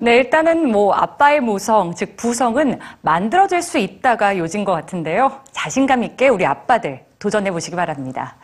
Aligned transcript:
네, 0.00 0.14
일단은 0.14 0.70
뭐 0.70 0.94
아빠의 0.94 1.40
모성, 1.40 1.92
즉 1.92 2.16
부성은 2.16 2.78
만들어질 3.02 3.62
수 3.62 3.78
있다가 3.78 4.38
요진 4.38 4.64
것 4.64 4.70
같은데요. 4.70 5.40
자신감 5.50 6.04
있게 6.04 6.28
우리 6.28 6.46
아빠들 6.46 7.04
도전해 7.18 7.50
보시기 7.50 7.74
바랍니다. 7.74 8.36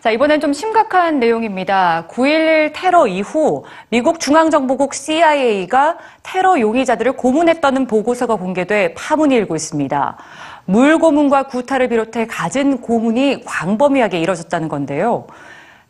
자, 0.00 0.10
이번엔 0.10 0.40
좀 0.40 0.54
심각한 0.54 1.18
내용입니다. 1.18 2.06
9.11 2.08 2.72
테러 2.74 3.06
이후 3.06 3.64
미국 3.90 4.18
중앙정보국 4.18 4.94
CIA가 4.94 5.98
테러 6.22 6.58
용의자들을 6.58 7.12
고문했다는 7.12 7.86
보고서가 7.86 8.36
공개돼 8.36 8.94
파문이 8.94 9.34
일고 9.34 9.56
있습니다. 9.56 10.16
물고문과 10.64 11.48
구타를 11.48 11.88
비롯해 11.88 12.26
갖은 12.26 12.80
고문이 12.80 13.44
광범위하게 13.44 14.20
이뤄졌다는 14.20 14.68
건데요. 14.68 15.26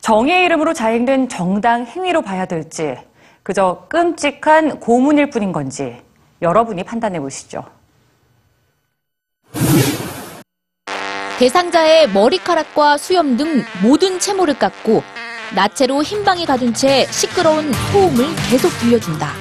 정의의 0.00 0.44
이름으로 0.46 0.72
자행된 0.72 1.28
정당 1.28 1.84
행위로 1.84 2.22
봐야 2.22 2.46
될지, 2.46 2.96
그저 3.48 3.86
끔찍한 3.88 4.78
고문일 4.78 5.30
뿐인 5.30 5.52
건지 5.52 5.96
여러분이 6.42 6.84
판단해 6.84 7.18
보시죠. 7.18 7.64
대상자의 11.38 12.10
머리카락과 12.10 12.98
수염 12.98 13.38
등 13.38 13.64
모든 13.82 14.20
채모를 14.20 14.58
깎고 14.58 15.02
나체로 15.54 16.02
흰방에 16.02 16.44
가둔 16.44 16.74
채 16.74 17.06
시끄러운 17.06 17.72
소음을 17.90 18.26
계속 18.50 18.68
들려준다. 18.80 19.32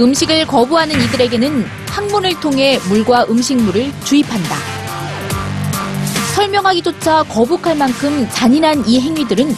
음식을 0.00 0.46
거부하는 0.46 0.94
이들에게는 1.02 1.66
항문을 1.90 2.40
통해 2.40 2.78
물과 2.88 3.26
음식물을 3.28 3.92
주입한다. 4.04 4.56
설명하기조차 6.34 7.24
거북할 7.24 7.76
만큼 7.76 8.26
잔인한 8.30 8.86
이 8.86 9.00
행위들은 9.00 9.48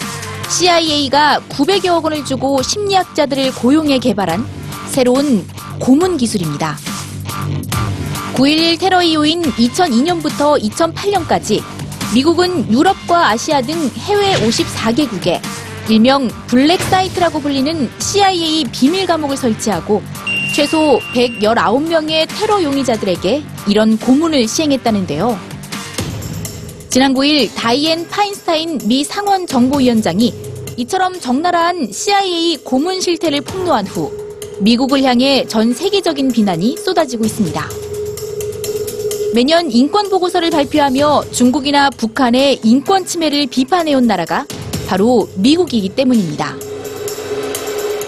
CIA가 0.50 1.40
900여억 1.48 2.02
원을 2.02 2.24
주고 2.24 2.60
심리학자들을 2.60 3.54
고용해 3.54 4.00
개발한 4.00 4.44
새로운 4.88 5.46
고문 5.78 6.16
기술입니다. 6.16 6.76
9.11 8.34 8.80
테러 8.80 9.00
이후인 9.00 9.42
2002년부터 9.42 10.60
2008년까지 10.60 11.62
미국은 12.14 12.70
유럽과 12.72 13.28
아시아 13.28 13.62
등 13.62 13.90
해외 13.98 14.34
54개국에 14.34 15.40
일명 15.88 16.28
블랙 16.48 16.80
사이트라고 16.82 17.40
불리는 17.40 17.88
CIA 17.98 18.64
비밀 18.72 19.06
감옥을 19.06 19.36
설치하고 19.36 20.02
최소 20.54 20.98
119명의 21.14 22.26
테러 22.28 22.62
용의자들에게 22.62 23.42
이런 23.68 23.96
고문을 23.98 24.48
시행했다는데요. 24.48 25.49
지난 26.90 27.14
9일 27.14 27.54
다이앤 27.54 28.08
파인스타인 28.08 28.80
미 28.86 29.04
상원 29.04 29.46
정보위원장이 29.46 30.34
이처럼 30.76 31.20
적나라한 31.20 31.92
CIA 31.92 32.56
고문 32.64 33.00
실태를 33.00 33.42
폭로한 33.42 33.86
후 33.86 34.10
미국을 34.58 35.04
향해 35.04 35.46
전 35.46 35.72
세계적인 35.72 36.32
비난이 36.32 36.76
쏟아지고 36.78 37.24
있습니다. 37.24 37.68
매년 39.34 39.70
인권 39.70 40.10
보고서를 40.10 40.50
발표하며 40.50 41.26
중국이나 41.30 41.90
북한의 41.90 42.58
인권 42.64 43.06
침해를 43.06 43.46
비판해온 43.46 44.08
나라가 44.08 44.44
바로 44.88 45.28
미국이기 45.36 45.90
때문입니다. 45.90 46.56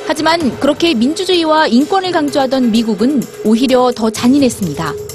하지만 0.09 0.59
그렇게 0.59 0.93
민주주의와 0.95 1.69
인권을 1.69 2.11
강조하던 2.11 2.73
미국은 2.73 3.23
오히려 3.45 3.93
더 3.95 4.11
잔인했습니다. 4.11 5.12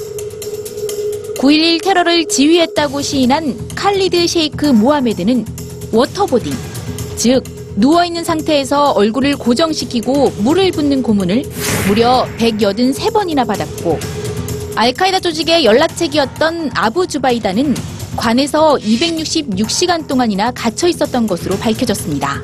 9.11 1.38 1.82
테러를 1.84 2.26
지휘했다고 2.26 3.00
시인한 3.00 3.56
칼리드 3.76 4.26
셰이크 4.26 4.66
모하메드는 4.66 5.46
waterboarding, 5.92 6.52
즉 7.16 7.44
누워있는 7.76 8.24
상태에서 8.24 8.90
얼굴을 8.90 9.36
고정시키고 9.36 10.32
물을 10.38 10.72
붓는 10.72 11.00
고문을 11.04 11.44
무려 11.86 12.26
183번이나 12.38 13.46
받았고 13.46 14.00
알카이다 14.74 15.20
조직의 15.20 15.64
연락책이었던 15.64 16.72
아부 16.74 17.06
주바이다는 17.06 17.74
관에서 18.16 18.74
266시간 18.74 20.08
동안이나 20.08 20.50
갇혀 20.50 20.88
있었던 20.88 21.28
것으로 21.28 21.56
밝혀졌습니다. 21.56 22.42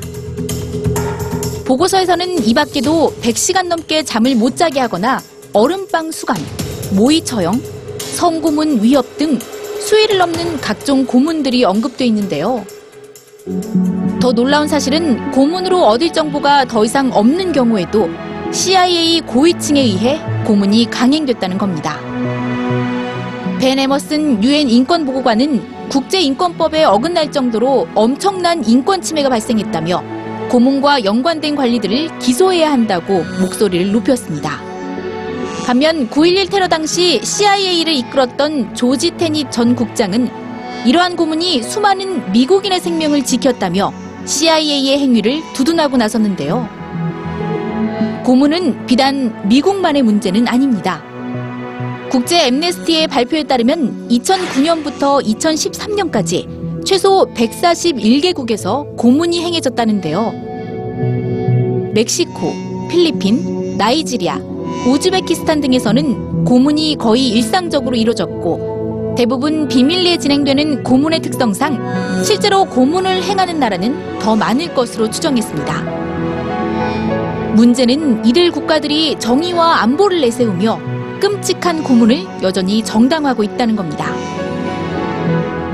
보고서에서는 1.65 2.47
이 2.47 2.53
밖에도 2.53 3.13
100시간 3.21 3.67
넘게 3.67 4.03
잠을 4.03 4.35
못 4.35 4.55
자게 4.55 4.79
하거나 4.79 5.21
얼음빵 5.51 6.11
수감, 6.11 6.37
모의 6.91 7.25
처형, 7.25 7.74
성고문 8.15 8.81
위협 8.81 9.17
등 9.17 9.37
수위를 9.81 10.17
넘는 10.17 10.61
각종 10.61 11.05
고문들이 11.05 11.65
언급돼 11.65 12.05
있는데요. 12.05 12.65
더 14.21 14.31
놀라운 14.31 14.67
사실은 14.67 15.31
고문으로 15.31 15.83
얻을 15.85 16.11
정보가 16.11 16.65
더 16.65 16.85
이상 16.85 17.11
없는 17.11 17.51
경우에도 17.51 18.09
CIA 18.51 19.21
고위층에 19.21 19.81
의해 19.81 20.19
고문이 20.45 20.89
강행됐다는 20.89 21.57
겁니다. 21.57 21.99
벤 23.59 23.79
에머슨 23.79 24.41
유엔 24.43 24.69
인권보고관은 24.69 25.89
국제인권법에 25.89 26.85
어긋날 26.85 27.31
정도로 27.31 27.87
엄청난 27.95 28.65
인권 28.65 29.01
침해가 29.01 29.27
발생했다며 29.29 30.03
고문과 30.49 31.03
연관된 31.03 31.55
관리들을 31.55 32.19
기소해야 32.19 32.71
한다고 32.71 33.23
목소리를 33.41 33.91
높였습니다. 33.91 34.74
반면 35.65 36.07
9.11 36.11 36.51
테러 36.51 36.67
당시 36.67 37.19
CIA를 37.23 37.91
이끌었던 37.93 38.75
조지 38.75 39.17
테닛 39.17 39.51
전 39.51 39.75
국장은 39.75 40.29
이러한 40.85 41.15
고문이 41.15 41.63
수많은 41.63 42.31
미국인의 42.31 42.79
생명을 42.79 43.25
지켰다며 43.25 43.91
CIA의 44.25 44.99
행위를 44.99 45.41
두둔하고 45.55 45.97
나섰는데요. 45.97 46.69
고문은 48.23 48.85
비단 48.85 49.47
미국만의 49.49 50.03
문제는 50.03 50.47
아닙니다. 50.47 51.03
국제 52.11 52.45
엠네스티의 52.45 53.07
발표에 53.07 53.41
따르면 53.43 54.09
2009년부터 54.09 55.25
2013년까지 55.25 56.85
최소 56.85 57.25
141개국에서 57.33 58.95
고문이 58.97 59.41
행해졌다는데요. 59.41 60.31
멕시코, 61.95 62.53
필리핀, 62.87 63.77
나이지리아, 63.79 64.54
우즈베키스탄 64.85 65.61
등에서는 65.61 66.45
고문이 66.45 66.97
거의 66.99 67.29
일상적으로 67.29 67.95
이루어졌고 67.95 69.15
대부분 69.17 69.67
비밀리에 69.67 70.17
진행되는 70.17 70.83
고문의 70.83 71.21
특성상 71.21 72.23
실제로 72.23 72.65
고문을 72.65 73.23
행하는 73.23 73.59
나라는 73.59 74.19
더 74.19 74.35
많을 74.35 74.73
것으로 74.73 75.09
추정했습니다. 75.09 75.81
문제는 77.55 78.25
이들 78.25 78.51
국가들이 78.51 79.17
정의와 79.17 79.81
안보를 79.81 80.21
내세우며 80.21 80.79
끔찍한 81.19 81.83
고문을 81.83 82.27
여전히 82.43 82.83
정당화하고 82.83 83.43
있다는 83.43 83.75
겁니다. 83.75 84.13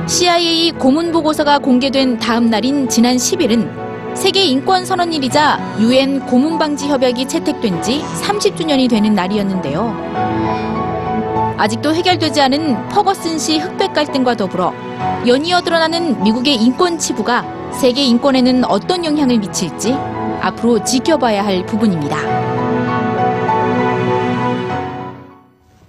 CIA 0.07 0.71
고문 0.71 1.11
보고서가 1.11 1.59
공개된 1.59 2.19
다음 2.19 2.49
날인 2.49 2.87
지난 2.87 3.17
10일은 3.17 3.80
세계 4.13 4.43
인권 4.43 4.85
선언일이자 4.85 5.77
유엔 5.79 6.19
고문 6.25 6.59
방지 6.59 6.87
협약이 6.87 7.27
채택된 7.27 7.81
지 7.81 8.01
30주년이 8.21 8.89
되는 8.89 9.15
날이었는데요. 9.15 9.95
아직도 11.57 11.93
해결되지 11.93 12.41
않은 12.41 12.89
퍼거슨 12.89 13.37
시 13.37 13.59
흑백 13.59 13.93
갈등과 13.93 14.35
더불어 14.35 14.73
연이어 15.27 15.61
드러나는 15.61 16.21
미국의 16.23 16.55
인권 16.55 16.97
치부가 16.97 17.45
세계 17.71 18.03
인권에는 18.03 18.65
어떤 18.65 19.05
영향을 19.05 19.37
미칠지 19.37 19.95
앞으로 20.41 20.83
지켜봐야 20.83 21.45
할 21.45 21.65
부분입니다. 21.65 22.17